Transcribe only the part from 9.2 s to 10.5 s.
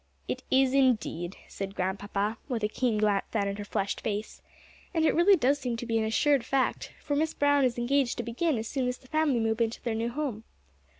move into their new home."